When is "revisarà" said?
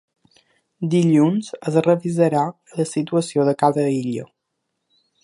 1.89-2.45